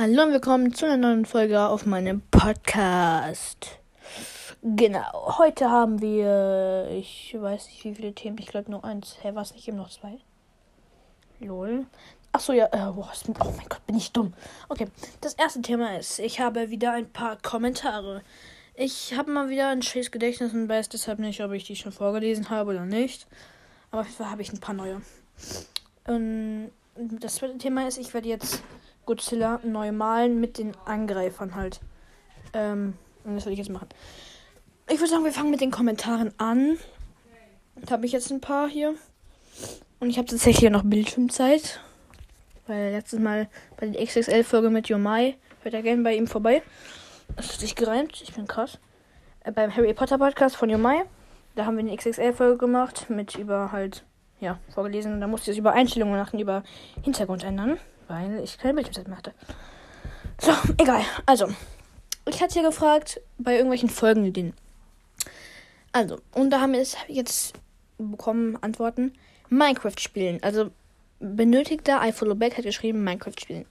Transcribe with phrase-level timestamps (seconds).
[0.00, 3.80] Hallo und willkommen zu einer neuen Folge auf meinem Podcast.
[4.62, 9.16] Genau, heute haben wir, ich weiß nicht wie viele Themen, ich glaube nur eins.
[9.22, 10.20] Hä, war es nicht eben noch zwei?
[11.40, 11.84] Lol.
[12.30, 13.10] Achso, ja, äh, boah,
[13.40, 14.34] oh mein Gott, bin ich dumm.
[14.68, 14.86] Okay,
[15.20, 18.22] das erste Thema ist, ich habe wieder ein paar Kommentare.
[18.76, 21.90] Ich habe mal wieder ein schönes Gedächtnis und weiß deshalb nicht, ob ich die schon
[21.90, 23.26] vorgelesen habe oder nicht.
[23.90, 25.02] Aber auf jeden Fall habe ich ein paar neue.
[26.06, 28.62] Und das zweite Thema ist, ich werde jetzt
[29.08, 31.80] Godzilla neu malen mit den Angreifern halt.
[32.52, 32.92] Ähm,
[33.24, 33.88] und das will ich jetzt machen.
[34.86, 36.76] Ich würde sagen, wir fangen mit den Kommentaren an.
[37.76, 38.94] Da habe ich jetzt ein paar hier.
[39.98, 41.80] Und ich habe tatsächlich noch Bildschirmzeit.
[42.66, 46.62] Weil letztes Mal bei der XXL-Folge mit Yomai hört er gerne bei ihm vorbei.
[47.34, 48.20] Das hat sich gereimt.
[48.22, 48.78] Ich bin krass.
[49.40, 51.04] Äh, beim Harry Potter Podcast von Yomai.
[51.54, 54.04] Da haben wir eine XXL-Folge gemacht mit über halt,
[54.38, 55.18] ja, vorgelesen.
[55.18, 56.62] Da musste ich über Einstellungen machen, über
[57.02, 57.78] Hintergrund ändern
[58.08, 59.34] weil ich keine Bildschirmzeit mehr hatte.
[60.40, 61.02] So, egal.
[61.26, 61.48] Also,
[62.28, 64.54] ich hatte ja gefragt bei irgendwelchen Folgenideen.
[65.92, 67.54] Also, und da haben wir jetzt
[67.98, 69.12] bekommen Antworten.
[69.48, 70.42] Minecraft spielen.
[70.42, 70.70] Also,
[71.20, 73.66] benötigter iFollow Back hat geschrieben Minecraft spielen.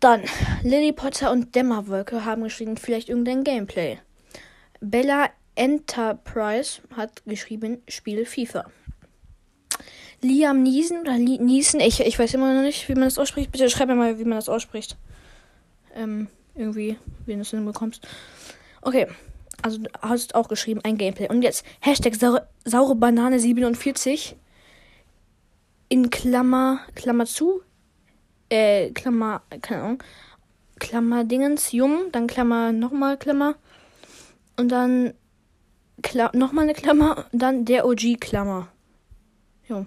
[0.00, 0.22] Dann,
[0.62, 3.98] Lily Potter und Dämmerwolke haben geschrieben, vielleicht irgendein Gameplay.
[4.80, 8.66] Bella Enterprise hat geschrieben, Spiel FIFA.
[10.24, 13.52] Liam Niesen oder Li Niesen, ich, ich weiß immer noch nicht, wie man das ausspricht.
[13.52, 14.96] Bitte schreib mir mal, wie man das ausspricht.
[15.94, 18.08] Ähm, irgendwie, wie du das hinbekommst.
[18.80, 19.06] Okay,
[19.62, 21.28] also du hast auch geschrieben, ein Gameplay.
[21.28, 24.34] Und jetzt, Hashtag saure, saure Banane 47
[25.90, 27.60] in Klammer, Klammer zu,
[28.48, 30.02] äh, Klammer, keine Ahnung,
[30.80, 33.56] Klammer Dingens, Jum, dann Klammer, nochmal Klammer
[34.56, 35.12] und dann
[36.02, 38.68] Kla nochmal eine Klammer, dann der OG Klammer.
[39.68, 39.86] Jo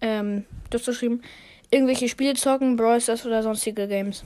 [0.00, 1.22] ähm, das geschrieben,
[1.70, 4.24] irgendwelche Spiele zocken, Brawl Stars oder sonstige Games.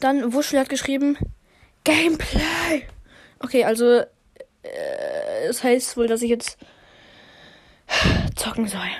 [0.00, 1.16] Dann Wuschel hat geschrieben,
[1.84, 2.82] Gameplay.
[3.38, 4.06] Okay, also, äh,
[5.46, 6.58] das heißt wohl, dass ich jetzt
[8.34, 8.90] zocken soll.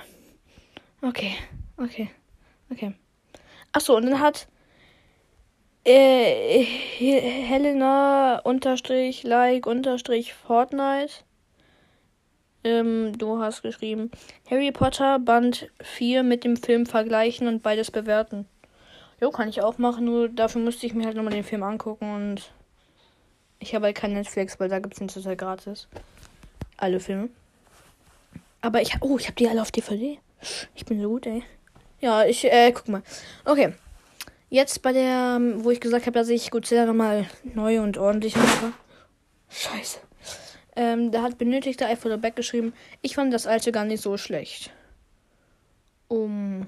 [1.03, 1.35] Okay,
[1.77, 2.11] okay,
[2.71, 2.95] okay.
[3.73, 4.49] Achso, und dann hat
[5.85, 11.13] äh, Helena unterstrich like unterstrich Fortnite
[12.67, 14.11] ähm, du hast geschrieben,
[14.51, 18.47] Harry Potter Band 4 mit dem Film vergleichen und beides bewerten.
[19.21, 22.15] Jo, kann ich auch machen, nur dafür musste ich mir halt nochmal den Film angucken
[22.15, 22.53] und
[23.59, 25.89] ich habe halt kein Netflix, weil da gibt es ihn zurzeit gratis.
[26.77, 27.31] Alle Filme.
[28.61, 30.19] Aber ich, oh, ich habe die alle auf DVD.
[30.75, 31.43] Ich bin so gut, ey.
[32.01, 33.03] Ja, ich, äh, guck mal.
[33.45, 33.73] Okay.
[34.51, 38.73] Jetzt bei der, wo ich gesagt habe, dass ich Godzilla nochmal neu und ordentlich mache.
[39.49, 39.99] Scheiße.
[40.77, 44.71] Ähm, da hat benötigter Eiffel Back geschrieben, ich fand das alte gar nicht so schlecht.
[46.09, 46.67] Um.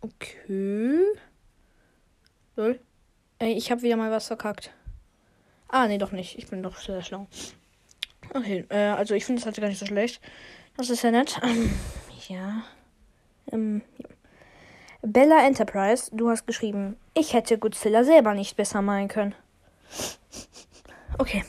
[0.00, 1.00] Okay.
[2.56, 2.80] Lol.
[3.38, 4.70] Ey, ich habe wieder mal was verkackt.
[5.68, 6.38] Ah, nee, doch nicht.
[6.38, 7.26] Ich bin doch sehr schlau.
[8.32, 10.20] Okay, äh, also ich finde das alte gar nicht so schlecht.
[10.76, 11.38] Das ist ja nett.
[11.42, 11.70] Ähm,
[12.28, 12.62] ja.
[13.52, 14.08] Ähm, ja.
[15.02, 19.34] Bella Enterprise, du hast geschrieben, ich hätte Godzilla selber nicht besser malen können.
[21.18, 21.44] Okay,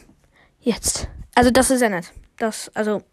[0.61, 1.09] jetzt.
[1.35, 2.11] Also das ist ja nett.
[2.37, 3.03] Das, also,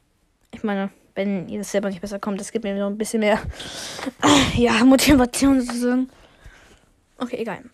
[0.52, 3.20] ich meine, wenn ihr das selber nicht besser kommt, das gibt mir noch ein bisschen
[3.20, 3.40] mehr,
[4.56, 6.08] ja, Motivation sozusagen.
[7.18, 7.64] Okay, egal.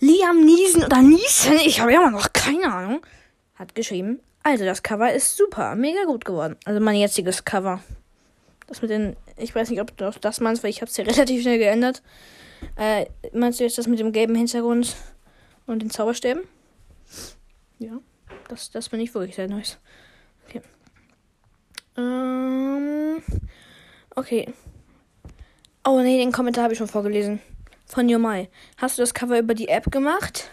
[0.00, 3.00] Liam Niesen oder Niesen, ich habe immer noch keine Ahnung,
[3.54, 6.56] hat geschrieben, also das Cover ist super, mega gut geworden.
[6.64, 7.82] Also mein jetziges Cover.
[8.66, 11.04] Das mit den, ich weiß nicht, ob du das meinst, weil ich habe es ja
[11.08, 12.02] relativ schnell geändert.
[12.76, 14.96] Äh, meinst du jetzt das mit dem gelben Hintergrund
[15.66, 16.42] und den Zauberstäben?
[17.78, 17.98] Ja.
[18.48, 19.78] Das, das finde ich wirklich sehr nice.
[20.46, 20.62] Okay.
[21.96, 23.22] Ähm,
[24.14, 24.52] okay.
[25.84, 27.40] Oh nee, den Kommentar habe ich schon vorgelesen.
[27.86, 28.48] Von Yomai.
[28.78, 30.50] Hast du das Cover über die App gemacht?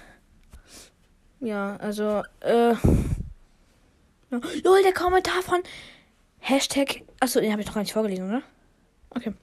[1.40, 2.75] Ja, also, äh.
[4.29, 5.61] Lol, der Kommentar von
[6.40, 7.03] Hashtag.
[7.20, 8.43] Achso, den habe ich noch gar nicht vorgelesen, oder?
[9.09, 9.34] Okay.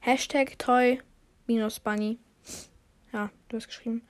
[0.00, 1.00] Hashtag Toy
[1.46, 2.18] minus Bunny.
[3.12, 4.02] Ja, du hast geschrieben.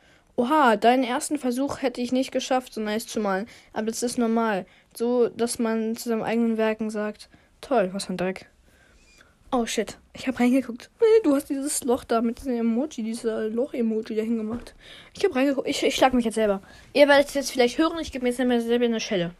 [0.43, 3.47] Oha, deinen ersten Versuch hätte ich nicht geschafft, so nice zu malen.
[3.73, 4.67] Aber das ist normal.
[4.93, 7.29] So, dass man zu seinem eigenen Werken sagt,
[7.61, 8.51] toll, was für ein Dreck.
[9.53, 10.91] Oh shit, ich habe reingeguckt.
[11.23, 14.75] Du hast dieses Loch da mit diesem Emoji, dieser Loch-Emoji da hingemacht.
[15.17, 15.69] Ich habe reingeguckt.
[15.69, 16.61] Ich, ich schlag mich jetzt selber.
[16.93, 19.37] Ihr werdet es jetzt vielleicht hören, ich gebe mir jetzt selber eine Schelle.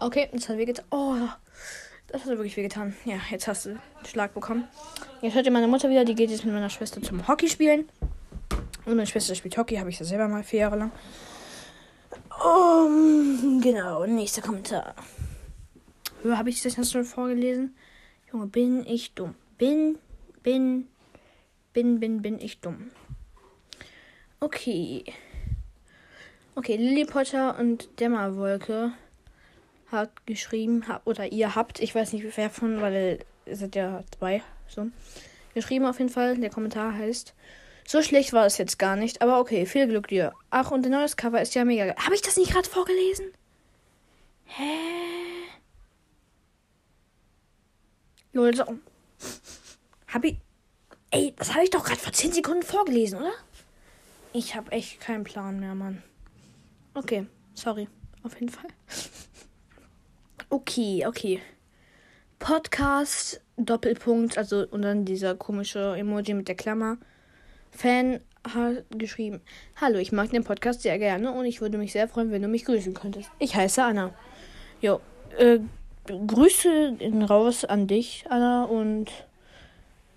[0.00, 0.84] Okay, das hat wehgetan.
[0.90, 1.14] Oh,
[2.08, 2.96] das hat wirklich wehgetan.
[3.04, 4.66] Ja, jetzt hast du den Schlag bekommen.
[5.22, 7.88] Jetzt hört ihr meine Mutter wieder, die geht jetzt mit meiner Schwester zum Hockey spielen.
[8.84, 10.92] Und meine Schwester spielt Hockey, habe ich ja selber mal vier Jahre lang.
[12.44, 14.94] Um, genau, nächster Kommentar.
[16.24, 17.76] Habe ich das schon vorgelesen?
[18.32, 19.34] Junge, bin ich dumm.
[19.56, 19.98] Bin
[20.42, 20.88] Bin,
[21.74, 22.90] bin, bin, bin ich dumm.
[24.40, 25.04] Okay.
[26.54, 28.92] Okay, Lily Potter und Dämmerwolke
[29.90, 34.42] hat geschrieben, oder ihr habt, ich weiß nicht wer von, weil ihr seid ja zwei,
[34.66, 34.86] so,
[35.54, 36.36] geschrieben auf jeden Fall.
[36.36, 37.34] Der Kommentar heißt,
[37.86, 40.34] so schlecht war es jetzt gar nicht, aber okay, viel Glück dir.
[40.50, 41.96] Ach, und der neues Cover ist ja mega.
[41.96, 43.32] Habe ich das nicht gerade vorgelesen?
[44.44, 44.64] Hä?
[48.32, 48.64] Lol, so.
[50.06, 50.36] Hab ich.
[51.10, 53.32] Ey, das habe ich doch gerade vor 10 Sekunden vorgelesen, oder?
[54.34, 56.02] Ich habe echt keinen Plan mehr, Mann.
[56.92, 57.88] Okay, sorry.
[58.22, 58.68] Auf jeden Fall.
[60.50, 61.40] Okay, okay.
[62.38, 66.96] Podcast, Doppelpunkt, also und dann dieser komische Emoji mit der Klammer.
[67.70, 69.40] Fan hat geschrieben:
[69.76, 72.48] Hallo, ich mag den Podcast sehr gerne und ich würde mich sehr freuen, wenn du
[72.48, 73.30] mich grüßen könntest.
[73.38, 74.14] Ich heiße Anna.
[74.80, 75.00] Jo,
[75.36, 75.58] äh,
[76.06, 76.96] Grüße
[77.28, 79.10] raus an dich, Anna, und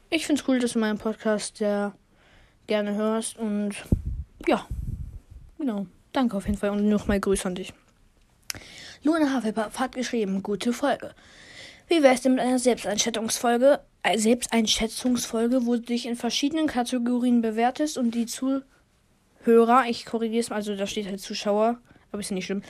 [0.10, 1.94] ich finde es cool, dass du meinen Podcast sehr
[2.68, 3.76] gerne hörst und
[4.48, 4.66] ja,
[5.58, 5.88] genau.
[6.14, 7.74] Danke auf jeden Fall und nochmal Grüße an dich.
[9.04, 11.16] Luna Havelpap hat geschrieben, gute Folge.
[11.88, 17.98] Wie wär's denn mit einer Selbsteinschätzungsfolge, äh, Selbsteinschätzungsfolge, wo du dich in verschiedenen Kategorien bewertest
[17.98, 21.80] und die Zuhörer, ich korrigiere es mal, also da steht halt Zuschauer,
[22.12, 22.62] aber ist nicht schlimm,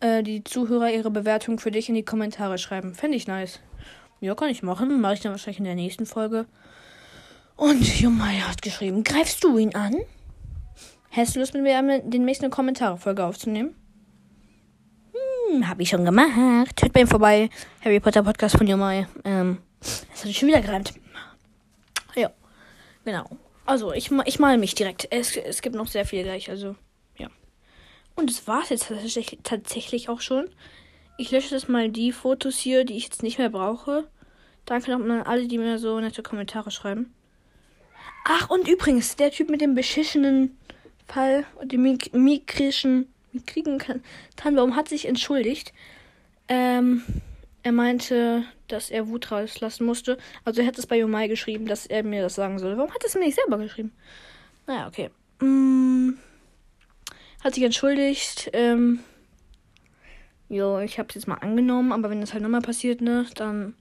[0.00, 2.94] äh, die Zuhörer ihre Bewertung für dich in die Kommentare schreiben.
[2.94, 3.60] Fände ich nice.
[4.20, 5.00] Ja, kann ich machen.
[5.00, 6.46] Mache ich dann wahrscheinlich in der nächsten Folge.
[7.56, 9.96] Und Jumai hat geschrieben, greifst du ihn an?
[11.10, 13.74] Hast du Lust mit mir den nächsten Kommentare-Folge aufzunehmen?
[15.52, 16.80] Hm, hab ich schon gemacht.
[16.80, 17.50] Hört bei ihm vorbei.
[17.84, 19.06] Harry Potter Podcast von Jumai.
[19.24, 20.94] Ähm, das hat schon wieder gereimt.
[22.14, 22.30] Ja,
[23.04, 23.28] genau.
[23.66, 25.08] Also, ich, ich mal mich direkt.
[25.10, 26.74] Es, es gibt noch sehr viel gleich, also,
[27.18, 27.28] ja.
[28.14, 30.48] Und das war's jetzt tatsächlich, tatsächlich auch schon.
[31.18, 34.08] Ich lösche jetzt mal die Fotos hier, die ich jetzt nicht mehr brauche.
[34.64, 37.12] Danke nochmal an alle, die mir so nette Kommentare schreiben.
[38.24, 40.56] Ach, und übrigens, der Typ mit dem beschissenen
[41.06, 42.54] Fall und dem mik
[43.32, 44.02] mikrischen, mikrigen
[44.36, 45.72] Tannenbaum hat sich entschuldigt.
[46.48, 47.02] Ähm,
[47.62, 50.18] er meinte, dass er Wut rauslassen musste.
[50.44, 52.76] Also er hat es bei Yomai geschrieben, dass er mir das sagen soll.
[52.76, 53.92] Warum hat er es mir nicht selber geschrieben?
[54.66, 55.10] Naja, okay.
[55.40, 56.18] Hm,
[57.42, 58.50] hat sich entschuldigt.
[58.52, 59.00] Ähm,
[60.48, 63.74] jo, ich habe es jetzt mal angenommen, aber wenn das halt nochmal passiert, ne, dann,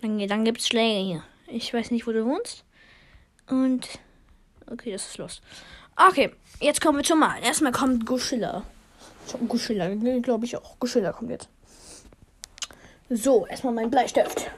[0.00, 1.24] dann, dann gibt's Schläge hier.
[1.46, 2.64] Ich weiß nicht, wo du wohnst.
[3.48, 3.86] Und
[4.70, 5.42] okay, das ist los.
[5.96, 6.30] Okay,
[6.60, 7.42] jetzt kommen wir zum Mal.
[7.42, 8.62] Erstmal kommt Guschilla.
[9.48, 9.88] Guschilla,
[10.20, 10.78] glaube ich auch.
[10.78, 11.48] Guschilla kommt jetzt.
[13.08, 14.50] So, erstmal mein Bleistift.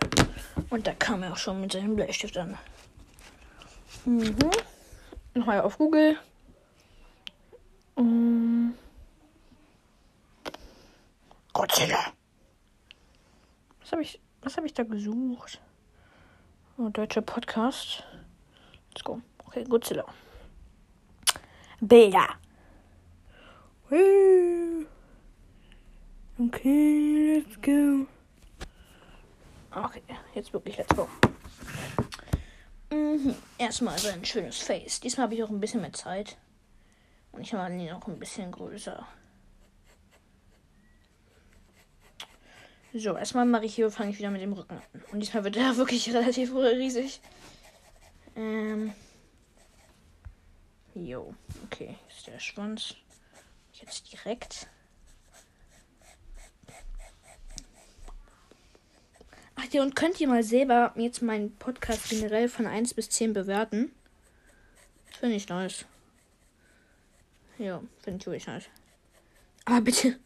[0.70, 2.58] Und da kam er auch schon mit seinem Bleistift an.
[4.04, 4.36] Mhm.
[5.34, 6.18] Nochmal auf Google.
[7.94, 8.74] Um.
[11.52, 12.12] Godzilla.
[13.80, 15.60] Was habe ich, was habe ich da gesucht?
[16.78, 18.02] Oh, deutscher Podcast.
[18.92, 19.20] Let's go.
[19.46, 20.04] Okay, Godzilla.
[21.82, 22.28] Bilder.
[26.38, 28.06] Okay, let's go.
[29.74, 30.02] Okay,
[30.32, 31.08] jetzt wirklich, let's go.
[32.92, 33.34] Mhm.
[33.58, 35.00] Erstmal so ein schönes Face.
[35.00, 36.36] Diesmal habe ich auch ein bisschen mehr Zeit.
[37.32, 39.04] Und ich mache ihn noch ein bisschen größer.
[42.94, 45.02] So, erstmal mache ich hier, fange ich wieder mit dem Rücken an.
[45.10, 47.20] Und diesmal wird er wirklich relativ riesig.
[48.36, 48.92] Ähm.
[50.94, 51.34] Jo,
[51.64, 52.94] okay, ist der Schwanz.
[53.72, 54.66] Jetzt direkt.
[59.54, 63.32] Ach ja, und könnt ihr mal selber jetzt meinen Podcast generell von 1 bis 10
[63.32, 63.92] bewerten?
[65.18, 65.86] Finde ich nice.
[67.58, 68.64] Ja, finde ich wirklich nice.
[69.64, 70.18] Aber bitte.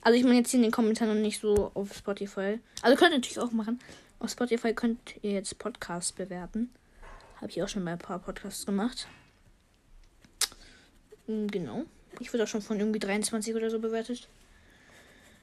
[0.00, 2.58] Also ich meine jetzt hier in den Kommentaren und nicht so auf Spotify.
[2.82, 3.78] Also könnt ihr natürlich auch machen.
[4.20, 6.70] Auf Spotify könnt ihr jetzt Podcasts bewerten.
[7.36, 9.06] Habe ich auch schon bei ein paar Podcasts gemacht.
[11.28, 11.84] Hm, genau.
[12.20, 14.28] Ich wurde auch schon von irgendwie 23 oder so bewertet.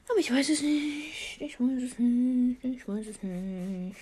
[0.08, 1.40] Aber ich weiß es nicht.
[1.40, 2.64] Ich weiß es nicht.
[2.64, 3.96] Ich weiß es nicht.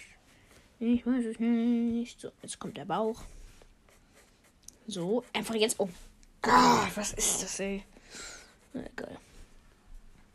[0.80, 2.20] Ich weiß es nicht.
[2.20, 3.22] So, jetzt kommt der Bauch.
[4.86, 5.78] So, einfach jetzt.
[5.78, 5.88] Oh
[6.42, 7.84] Gott, was ist das, ey?
[8.72, 9.16] Na, geil.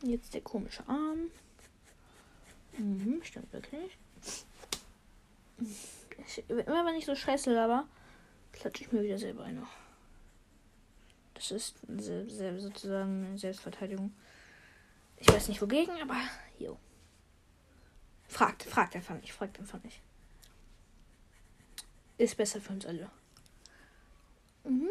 [0.02, 1.30] Jetzt der komische Arm.
[2.78, 3.96] Mhm, stimmt wirklich.
[6.26, 7.86] Ich, immer wenn ich so scheiße laber,
[8.52, 9.66] klatsche ich mir wieder selber eine.
[11.40, 11.74] Das ist
[12.58, 14.12] sozusagen Selbstverteidigung.
[15.16, 16.16] Ich weiß nicht wogegen, aber
[16.58, 16.78] jo.
[18.28, 20.02] Fragt, fragt einfach nicht, fragt einfach nicht.
[22.18, 23.10] Ist besser für uns alle.
[24.64, 24.90] Mhm,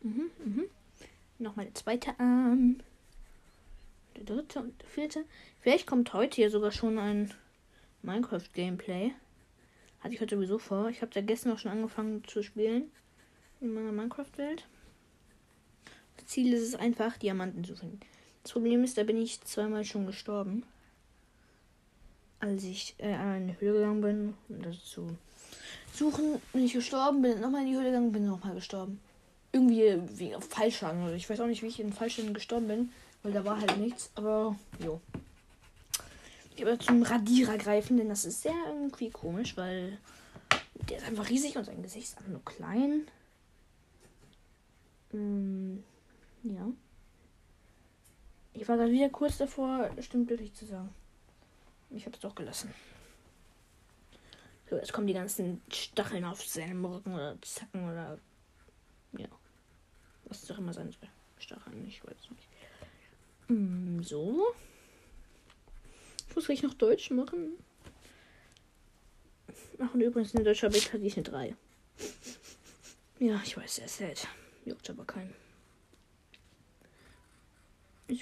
[0.00, 0.64] mhm, mhm.
[1.38, 2.80] Nochmal der zweite Arm.
[4.16, 5.24] Der dritte und der vierte.
[5.60, 7.34] Vielleicht kommt heute hier sogar schon ein
[8.02, 9.12] Minecraft-Gameplay.
[10.00, 10.88] Hatte ich heute sowieso vor.
[10.88, 12.90] Ich habe da gestern auch schon angefangen zu spielen.
[13.60, 14.66] In meiner Minecraft-Welt.
[16.30, 17.98] Ziel ist es einfach, Diamanten zu finden.
[18.44, 20.62] Das Problem ist, da bin ich zweimal schon gestorben.
[22.38, 25.08] Als ich äh, in eine Höhle gegangen bin, um das zu
[25.92, 29.00] suchen, bin ich gestorben, bin nochmal in die Höhle gegangen, bin nochmal gestorben.
[29.52, 32.92] Irgendwie wie auf Fallschaden oder ich weiß auch nicht, wie ich in Fallschaden gestorben bin,
[33.24, 35.00] weil da war halt nichts, aber jo.
[36.54, 39.98] Ich werde zum Radierer greifen, denn das ist sehr irgendwie komisch, weil
[40.88, 43.08] der ist einfach riesig und sein Gesicht ist einfach nur klein.
[45.12, 45.78] Mm,
[46.42, 46.66] ja.
[48.52, 50.92] Ich war gerade wieder kurz davor, wirklich zu sagen.
[51.90, 52.72] Ich habe es doch gelassen.
[54.68, 58.18] So, jetzt kommen die ganzen Stacheln auf seinem Rücken oder Zacken oder
[59.18, 59.28] ja.
[60.26, 61.08] Was es auch immer sein soll.
[61.38, 62.48] Stacheln, ich weiß nicht.
[63.48, 64.54] Mm, so.
[66.28, 67.58] Ich muss gleich noch Deutsch machen.
[69.78, 71.56] Machen übrigens eine deutsche Bit hatte ich eine 3.
[73.18, 74.28] Ja, ich weiß, er ist halt.
[74.64, 75.34] Juckt aber keinen.
[78.10, 78.16] So,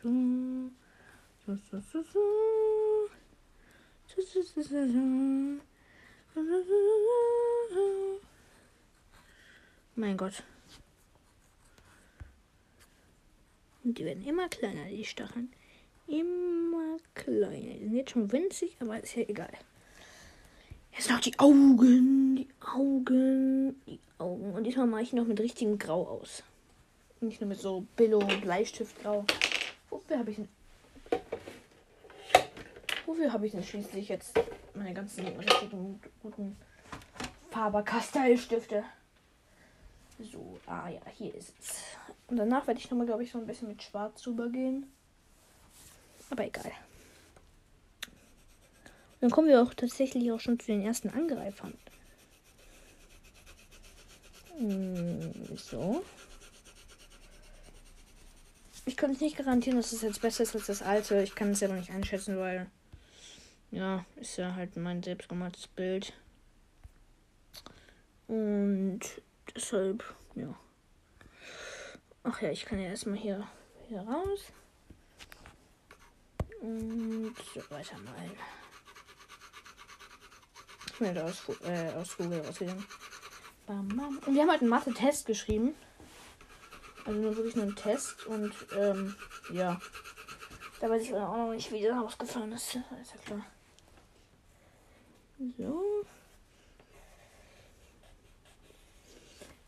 [0.00, 0.08] so,
[1.44, 2.20] so, so, so, so.
[4.06, 4.62] So, so, so,
[7.74, 8.20] so.
[9.96, 10.44] Mein Gott.
[13.82, 15.52] Und die werden immer kleiner, die Stacheln.
[16.06, 17.74] Immer kleiner.
[17.74, 19.52] Die sind jetzt schon winzig, aber ist ja egal.
[20.92, 22.36] Jetzt noch die Augen.
[22.36, 23.82] Die Augen.
[23.84, 24.54] Die Augen.
[24.54, 26.44] Und diesmal mache ich noch mit richtigem Grau aus.
[27.22, 29.24] Nicht nur mit so Billo Bleistiftgrau.
[29.90, 30.48] Wofür habe ich denn.
[33.06, 34.34] Wofür habe ich denn schließlich jetzt
[34.74, 36.56] meine ganzen richtigen guten
[37.50, 38.82] Faber-Castell-Stifte?
[40.18, 41.82] So, ah ja, hier ist es.
[42.26, 44.92] Und danach werde ich nochmal, glaube ich, so ein bisschen mit Schwarz übergehen.
[46.28, 46.72] Aber egal.
[49.20, 51.74] Dann kommen wir auch tatsächlich auch schon zu den ersten Angreifern.
[54.56, 56.02] Hm, so.
[58.84, 61.22] Ich kann es nicht garantieren, dass es jetzt besser ist als das alte.
[61.22, 62.66] Ich kann es ja noch nicht einschätzen, weil.
[63.70, 66.12] Ja, ist ja halt mein selbstgemachtes Bild.
[68.26, 69.00] Und
[69.54, 70.54] deshalb, ja.
[72.24, 73.46] Ach ja, ich kann ja erstmal hier,
[73.88, 74.40] hier raus.
[76.60, 78.30] Und so weiter mal.
[80.86, 82.84] Ich bin da aus, äh, aus Google rausgegangen.
[83.66, 84.18] Bam, bam.
[84.26, 85.74] Und wir haben halt einen Mathe-Test geschrieben.
[87.04, 88.26] Also nur wirklich nur einen Test.
[88.26, 89.14] Und ähm,
[89.52, 89.80] ja.
[90.80, 92.68] Da weiß ich auch noch nicht, wie der rausgefallen ist.
[92.68, 93.46] Ist ja klar.
[95.58, 96.04] So.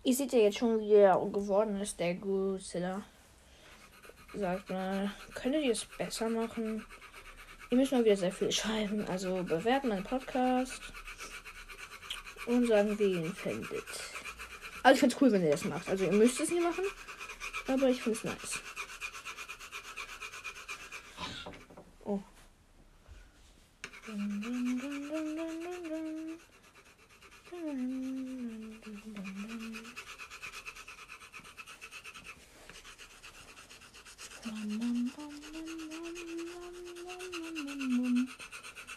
[0.03, 3.03] Ihr seht ja jetzt schon, wie der geworden ist, der Godzilla.
[4.35, 6.85] Sagt mal, könntet ihr es besser machen?
[7.71, 9.07] Ihr müsst mal wieder sehr viel schreiben.
[9.09, 10.83] Also bewerten meinen Podcast
[12.47, 13.85] und sagen, wie ihr ihn findet.
[14.83, 15.88] Also ich finde es cool, wenn ihr das macht.
[15.88, 16.85] Also ihr müsst es nicht machen,
[17.66, 18.61] aber ich finde es nice.
[22.04, 22.21] Oh.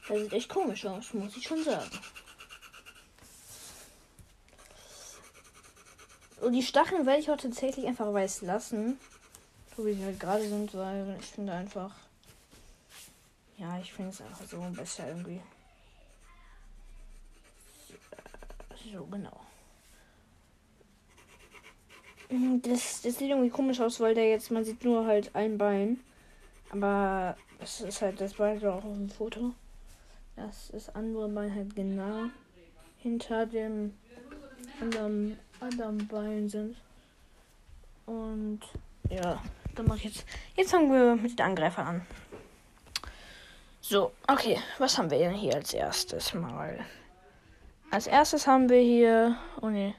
[0.08, 1.90] Das sieht echt komisch aus, muss ich schon sagen.
[6.48, 8.98] Und die Stacheln werde ich auch tatsächlich einfach weiß lassen.
[9.76, 11.94] So wie sie halt gerade sind, weil ich finde einfach.
[13.58, 15.42] Ja, ich finde es einfach so besser irgendwie.
[18.94, 19.42] So, genau.
[22.62, 26.00] Das, das sieht irgendwie komisch aus, weil der jetzt, man sieht nur halt ein Bein.
[26.70, 29.52] Aber es ist halt, das halt auch auf dem Foto.
[30.38, 32.30] Das ist andere Bein halt genau
[33.00, 33.94] hinter dem
[34.80, 36.76] anderen, anderen Bein sind.
[38.06, 38.62] Und
[39.10, 39.42] ja,
[39.76, 40.26] dann mache ich jetzt.
[40.56, 42.06] Jetzt fangen wir mit den Angreifern an.
[43.82, 46.80] So, okay, was haben wir denn hier als erstes mal?
[47.90, 49.38] Als erstes haben wir hier.
[49.62, 49.96] Oh ne,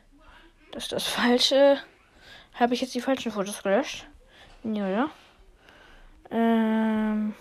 [0.72, 1.78] das ist das falsche.
[2.54, 4.06] Habe ich jetzt die falschen Fotos gelöscht?
[4.64, 5.10] Ja, ja.
[6.30, 7.34] Ähm.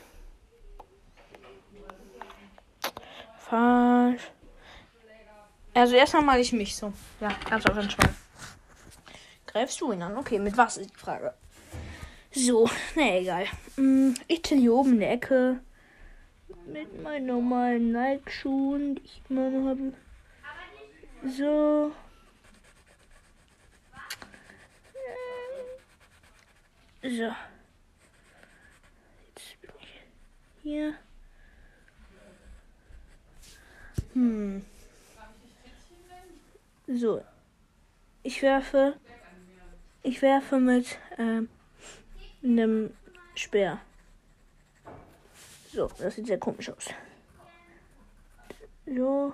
[3.39, 4.21] Falsch.
[5.77, 6.91] Also erstmal mal ich mich so.
[7.21, 8.15] Ja, ganz auf den Schwein.
[9.45, 10.17] Greifst du ihn an?
[10.17, 11.35] Okay, mit was ist die Frage?
[12.31, 13.45] So, na egal.
[13.75, 15.59] Hm, ich chill hier oben in der Ecke.
[16.65, 19.93] Mit meinen normalen Nike-Schuhen, die ich immer noch habe.
[21.27, 21.91] So.
[27.03, 27.35] So.
[29.27, 30.01] Jetzt bin ich
[30.63, 30.95] hier.
[34.13, 34.65] Hm.
[36.87, 37.21] So.
[38.23, 38.95] Ich werfe.
[40.03, 41.49] Ich werfe mit ähm,
[42.41, 42.93] einem
[43.35, 43.79] Speer.
[45.73, 46.85] So, das sieht sehr komisch aus.
[48.85, 49.33] So.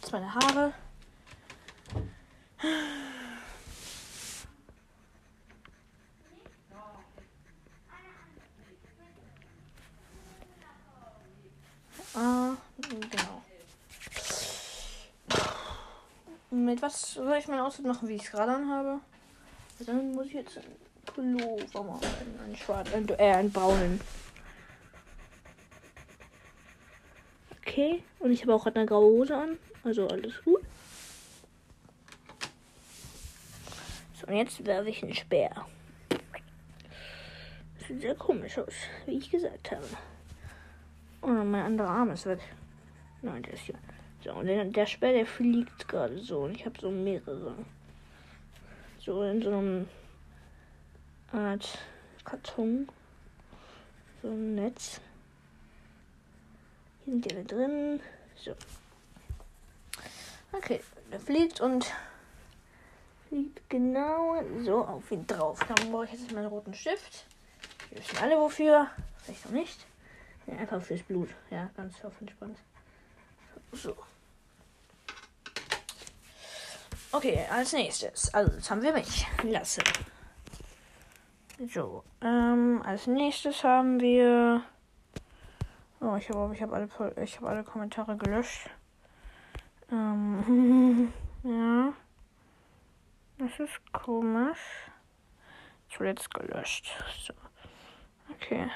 [0.00, 0.74] Jetzt meine Haare.
[12.14, 13.42] Ah, genau.
[16.50, 19.00] Mit was soll ich mein Outfit machen, wie ich es gerade anhabe?
[19.86, 20.76] Dann muss ich jetzt einen
[21.06, 22.06] Pullover machen.
[22.44, 24.00] Einen schwarzen, äh, einen braunen.
[27.58, 28.02] Okay.
[28.18, 29.58] Und ich habe auch gerade eine graue Hose an.
[29.84, 30.62] Also alles gut.
[34.20, 35.66] So, und jetzt werfe ich einen Speer.
[37.78, 38.74] Das sieht sehr komisch aus,
[39.06, 39.86] wie ich gesagt habe.
[41.22, 42.40] Oh, mein anderer Arm ist weg.
[43.22, 43.74] Nein, der ist hier.
[44.24, 46.40] So, und der, der Speer, der fliegt gerade so.
[46.40, 47.54] Und ich habe so mehrere.
[48.98, 49.88] So in so einem
[51.32, 51.78] Art
[52.24, 52.88] Karton.
[54.22, 55.00] So ein Netz.
[57.04, 58.00] Hier sind die alle drin.
[58.36, 58.54] So.
[60.52, 60.80] Okay,
[61.12, 61.92] der fliegt und
[63.28, 65.60] fliegt genau so auf ihn drauf.
[65.68, 67.26] Dann brauche ich jetzt meinen roten Stift.
[67.90, 68.88] Wir wissen alle wofür.
[69.22, 69.86] Vielleicht noch nicht.
[70.46, 71.28] Ja, einfach fürs Blut.
[71.50, 72.58] Ja, ganz auf entspannt.
[73.72, 73.96] So.
[77.12, 78.32] Okay, als nächstes.
[78.32, 79.26] Also, jetzt haben wir mich.
[79.42, 79.82] Lasse.
[81.72, 84.62] So, ähm, als nächstes haben wir.
[86.00, 88.70] Oh, ich habe ich hab alle, hab alle Kommentare gelöscht.
[89.92, 91.92] Ähm, ja.
[93.38, 94.90] Das ist komisch.
[95.90, 96.92] Zuletzt gelöscht.
[97.26, 97.34] So.
[98.34, 98.70] Okay.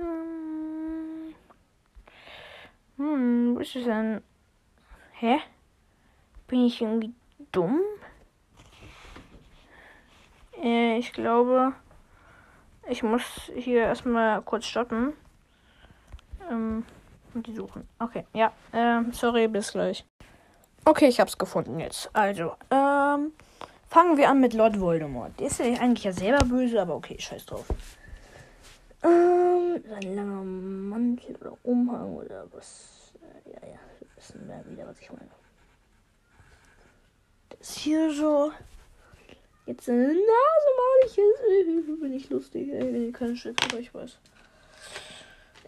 [0.00, 1.34] Hm.
[2.96, 4.22] Hm, wo ist denn?
[5.12, 5.38] Hä?
[6.46, 7.12] Bin ich irgendwie
[7.52, 7.80] dumm?
[10.62, 11.72] Äh, ich glaube,
[12.88, 13.22] ich muss
[13.54, 15.12] hier erstmal kurz stoppen.
[16.50, 16.84] Ähm,
[17.34, 17.86] und die suchen.
[17.98, 18.52] Okay, ja.
[18.72, 20.04] Ähm, sorry, bis gleich.
[20.84, 22.10] Okay, ich hab's gefunden jetzt.
[22.12, 23.32] Also, ähm,
[23.88, 25.38] fangen wir an mit Lord Voldemort.
[25.38, 27.66] Der ist ja eigentlich ja selber böse, aber okay, scheiß drauf.
[29.02, 33.12] Ähm, sein langer Mantel oder Umhang oder was.
[33.46, 35.30] Ja, ja, wir wissen mehr wieder, was ich meine.
[37.50, 38.52] Das hier so.
[39.66, 42.00] Jetzt eine Nase mal ich.
[42.00, 44.18] Bin ich lustig, ey, wenn ihr keine Stück aber ich weiß.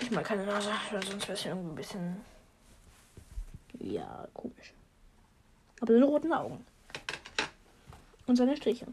[0.01, 2.17] Ich mag keine Nase, weil sonst wäre es irgendwie ein bisschen.
[3.79, 4.75] Ja, komisch.
[5.81, 6.67] Aber seine roten Augen.
[8.27, 8.87] Und seine Striche.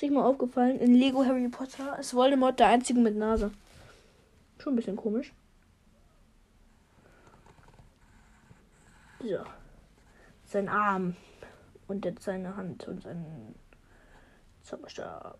[0.00, 3.50] Ist euch mal aufgefallen, in Lego Harry Potter ist Voldemort der einzige mit Nase.
[4.56, 5.30] Schon ein bisschen komisch.
[9.22, 9.44] So.
[10.46, 11.16] Sein Arm.
[11.86, 13.54] Und jetzt seine Hand und sein
[14.62, 15.36] Zauberstab.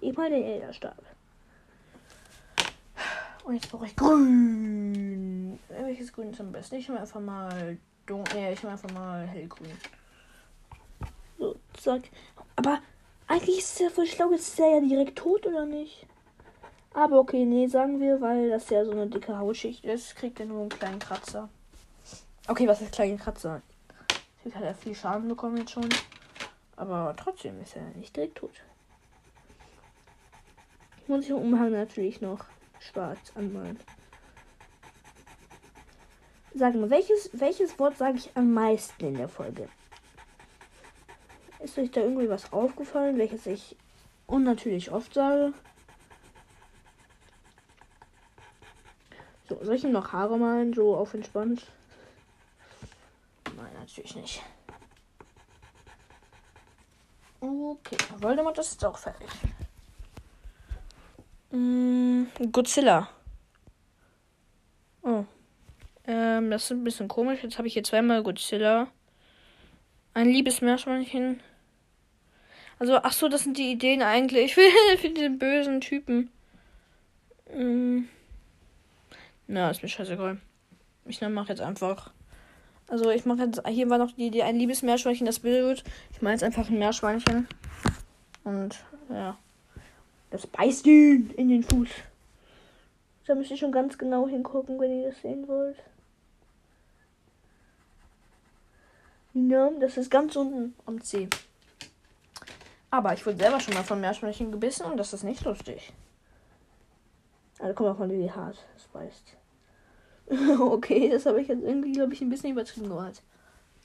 [0.00, 1.02] Immer den Elderstab.
[3.42, 5.58] Und jetzt brauche ich grün.
[5.68, 6.76] Welches Grün ist am besten?
[6.76, 8.40] Ich nehme einfach mal dunkel.
[8.40, 9.72] Ja, ich nehme einfach mal hellgrün.
[11.84, 12.04] Zack.
[12.56, 12.78] Aber
[13.28, 14.30] eigentlich ist ja voll schlau.
[14.30, 16.06] Ist er ja direkt tot, oder nicht?
[16.94, 20.46] Aber okay, nee, sagen wir, weil das ja so eine dicke Hautschicht ist, kriegt er
[20.46, 21.50] nur einen kleinen Kratzer.
[22.48, 23.60] Okay, was ist kleine Kratzer?
[24.44, 25.88] Ich hat er viel Schaden bekommen jetzt schon.
[26.76, 28.62] Aber trotzdem ist er nicht direkt tot.
[31.06, 32.46] Muss ich im Umhang natürlich noch
[32.78, 33.78] schwarz anmalen.
[36.54, 39.68] Sag mal, welches, welches Wort sage ich am meisten in der Folge?
[41.64, 43.74] Ist euch da irgendwie was aufgefallen, welches ich
[44.26, 45.54] unnatürlich oft sage?
[49.48, 51.66] So, soll ich ihm noch Haare malen, so auf entspannt?
[53.56, 54.42] Nein, natürlich nicht.
[57.40, 59.30] Okay, Voldemort ist jetzt auch fertig.
[61.50, 63.08] Mm, Godzilla.
[65.00, 65.24] Oh.
[66.06, 67.42] Ähm, das ist ein bisschen komisch.
[67.42, 68.88] Jetzt habe ich hier zweimal Godzilla.
[70.12, 71.40] Ein liebes Meerschweinchen.
[72.78, 74.62] Also, ach so, das sind die Ideen eigentlich für,
[74.98, 76.30] für den bösen Typen.
[77.54, 78.04] Mm.
[79.46, 80.38] Na, ist mir scheißegal.
[81.06, 82.12] Ich mache jetzt einfach.
[82.88, 83.62] Also ich mache jetzt.
[83.68, 85.84] Hier war noch die Idee, ein liebes Meerschweinchen, das Bild.
[86.12, 87.46] Ich mache jetzt einfach ein Meerschweinchen.
[88.44, 88.76] Und
[89.10, 89.38] ja.
[90.30, 91.88] Das beißt ihn in den Fuß.
[93.26, 95.76] Da müsst ihr schon ganz genau hingucken, wenn ihr das sehen wollt.
[99.32, 101.28] Ja, das ist ganz unten am C.
[102.94, 105.92] Aber ich wurde selber schon mal von Meerschweinchen gebissen und das ist nicht lustig.
[107.58, 109.36] Also guck mal von wie hart es beißt.
[110.60, 113.20] okay, das habe ich jetzt irgendwie, glaube ich, ein bisschen übertrieben gehört.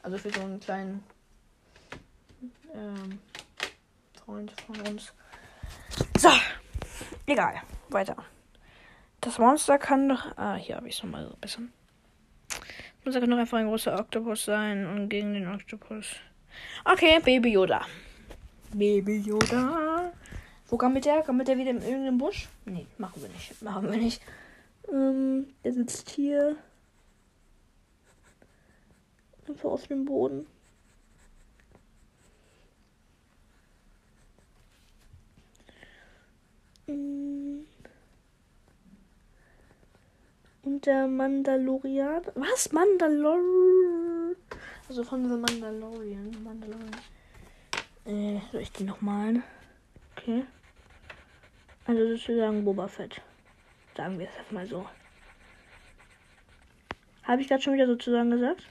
[0.03, 1.03] Also für so einen kleinen
[2.71, 3.19] ähm,
[4.13, 5.11] Freund von uns.
[6.19, 6.29] So,
[7.25, 8.15] egal, weiter.
[9.21, 10.37] Das Monster kann doch.
[10.37, 11.73] Ah, hier habe ich es nochmal so ein bisschen.
[12.47, 16.11] Das Monster kann doch einfach ein großer Oktopus sein und gegen den Oktopus.
[16.85, 17.87] Okay, Baby Yoda.
[18.73, 20.11] Baby Yoda.
[20.67, 21.23] Wo kam mit der?
[21.23, 22.47] Kam mit der wieder in irgendeinem Busch?
[22.65, 23.61] Nee, machen wir nicht.
[23.61, 24.21] Machen wir nicht.
[24.91, 26.55] Ähm, der sitzt hier.
[29.47, 30.45] Einfach auf dem Boden.
[36.85, 37.61] Mm.
[40.61, 42.21] Und der Mandalorian.
[42.35, 42.71] Was?
[42.71, 44.35] Mandalorian?
[44.87, 46.43] Also von The Mandalorian.
[46.43, 46.91] Mandalorian.
[48.09, 49.43] Äh, soll ich die noch malen?
[50.17, 50.43] Okay.
[51.85, 53.21] Also sozusagen Boba Fett.
[53.95, 54.83] Sagen wir es jetzt mal so.
[57.21, 58.65] Habe ich gerade schon wieder sozusagen gesagt?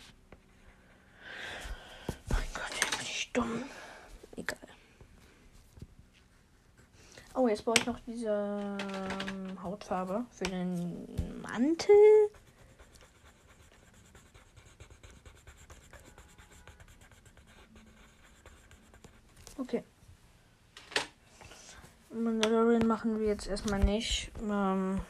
[2.29, 3.63] Mein Gott, bin ich dumm.
[4.35, 4.59] Egal.
[7.35, 8.77] Oh, jetzt brauche ich noch diese
[9.31, 11.07] ähm, Hautfarbe für den
[11.43, 11.95] Mantel.
[19.59, 19.83] Okay.
[22.11, 24.33] Mandalorian machen wir jetzt erstmal nicht.
[24.43, 25.01] Ähm,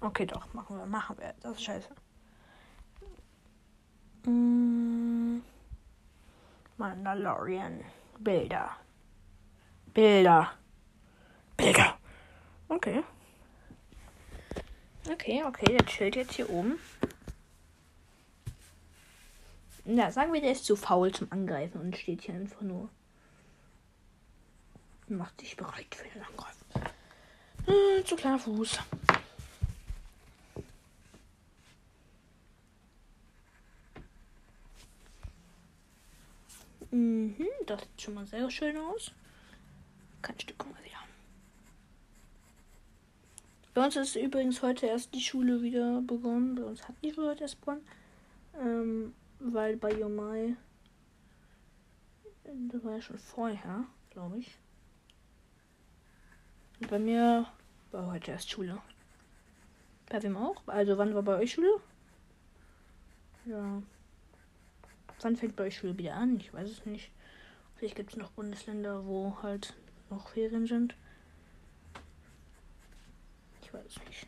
[0.00, 1.34] okay, doch, machen wir, machen wir.
[1.40, 1.88] Das ist scheiße.
[4.28, 5.38] Mm,
[6.78, 7.84] Mandalorian.
[8.18, 8.70] Bilder.
[9.94, 10.50] Bilder.
[11.56, 11.96] Bilder.
[12.68, 13.04] Okay.
[15.08, 16.80] Okay, okay, der chillt jetzt hier oben.
[19.84, 22.88] Na, sagen wir, der ist zu faul zum Angreifen und steht hier einfach nur
[25.06, 26.97] macht sich bereit für den Angriff.
[27.68, 28.78] Äh, zu kleiner Fuß.
[36.90, 39.12] Mhm, das sieht schon mal sehr schön aus.
[40.22, 40.96] Kein Stück mal wieder.
[43.74, 46.54] Bei uns ist übrigens heute erst die Schule wieder begonnen.
[46.54, 47.86] Bei uns hat die Schule heute erst begonnen.
[48.58, 50.56] Ähm, weil bei Yomai.
[52.44, 54.56] Das war ja schon vorher, glaube ich.
[56.80, 57.46] Und bei mir
[57.92, 58.78] war heute erst Schule.
[60.08, 60.62] Bei wem auch?
[60.66, 61.80] Also wann war bei euch Schule?
[63.44, 63.82] Ja.
[65.20, 66.38] Wann fängt bei euch Schule wieder an?
[66.38, 67.10] Ich weiß es nicht.
[67.76, 69.74] Vielleicht gibt es noch Bundesländer, wo halt
[70.10, 70.94] noch Ferien sind.
[73.62, 74.26] Ich weiß es nicht.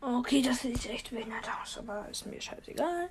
[0.00, 3.08] Okay, das sieht echt behindert aus, aber ist mir scheißegal.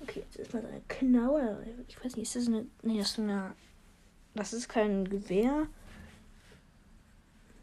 [0.00, 1.62] Okay, jetzt ist mal eine Knauer.
[1.88, 2.66] Ich weiß nicht, ist das eine.
[2.82, 3.54] Nee, das ist eine.
[4.34, 5.66] Das ist kein Gewehr.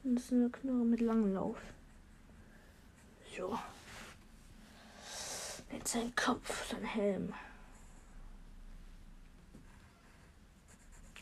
[0.04, 1.58] Das ist eine Knarre mit langem Lauf.
[3.38, 3.58] So.
[5.72, 7.34] Jetzt sein Kopf, sein Helm.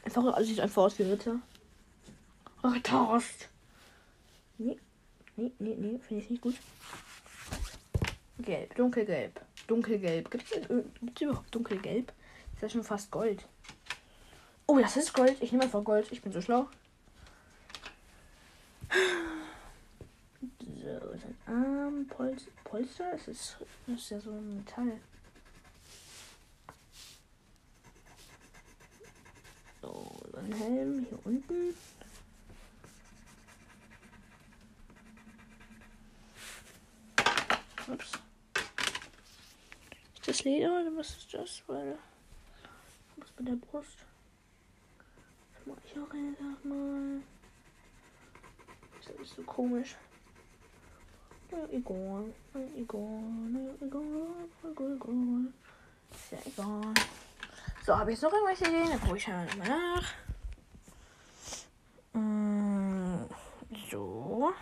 [0.04, 1.40] Einfach, also sieht einfach aus wie Ritter.
[2.64, 3.50] Ritterrost.
[4.58, 4.78] Nee,
[5.36, 6.56] nee, nee, nee, finde ich nicht gut.
[8.40, 9.42] Gelb, dunkelgelb.
[9.68, 10.32] Dunkelgelb.
[10.32, 12.12] Gibt es überhaupt dunkelgelb?
[12.54, 13.46] Ist ja schon fast Gold.
[14.68, 15.38] Oh, das ist Gold.
[15.42, 16.12] Ich nehme einfach Gold.
[16.12, 16.68] Ich bin so schlau.
[20.40, 25.00] So, sein Arm, Pol Polster, es ist, ist ja so ein Metall.
[29.82, 31.76] So, sein Helm hier unten.
[37.88, 38.12] Ups.
[40.16, 41.64] Ist das Leder oder was ist das?
[41.68, 41.98] Weil,
[43.18, 43.98] was bei der Brust?
[45.56, 47.22] Das mache ich auch eine Sache mal.
[49.20, 49.98] Das ist so komisch.
[51.52, 52.24] Ja, egal.
[52.54, 53.76] Egal.
[53.82, 54.02] Egal.
[54.64, 54.96] Egal.
[54.96, 55.54] Egal.
[56.12, 56.94] Ist ja egal.
[57.86, 58.90] So, habe ich jetzt noch irgendwelche Ideen?
[58.90, 60.14] Dann gucke ich mal nach.
[62.14, 63.26] Mm,
[63.90, 64.54] so.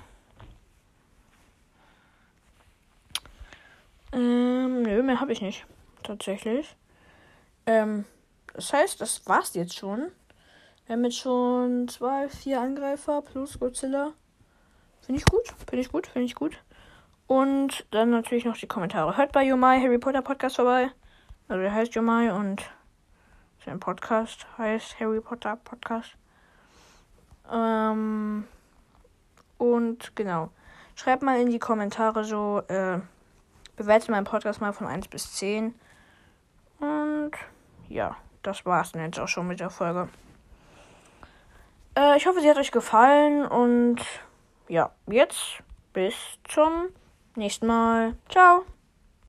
[4.11, 5.67] Ähm, nö, mehr habe ich nicht.
[6.01, 6.75] Tatsächlich.
[7.67, 8.05] Ähm,
[8.53, 10.11] das heißt, das war's jetzt schon.
[10.87, 14.13] Wir haben jetzt schon zwei, vier Angreifer plus Godzilla.
[15.07, 16.61] Finde ich gut, finde ich gut, finde ich gut.
[17.27, 19.15] Und dann natürlich noch die Kommentare.
[19.15, 20.91] Hört bei Yomai Harry Potter Podcast vorbei.
[21.47, 22.69] Also der heißt Yomai und
[23.65, 26.17] sein Podcast heißt Harry Potter Podcast.
[27.49, 28.49] Ähm,
[29.57, 30.49] und genau.
[30.95, 32.99] Schreibt mal in die Kommentare so, äh,
[33.77, 35.73] bewertet meinen Podcast mal von 1 bis 10.
[36.81, 37.31] Und
[37.87, 40.09] ja, das war's dann jetzt auch schon mit der Folge.
[42.17, 44.01] ich hoffe, sie hat euch gefallen und
[44.67, 46.15] ja, jetzt bis
[46.47, 46.89] zum
[47.36, 48.15] nächsten Mal.
[48.30, 48.65] Ciao.